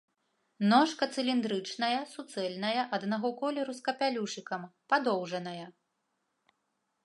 Ножка 0.71 1.03
цыліндрычная, 1.17 1.99
суцэльная, 2.13 2.81
аднаго 2.99 3.33
колеру 3.43 3.73
з 3.81 3.87
капялюшыкам, 3.91 4.61
падоўжаная. 4.95 5.67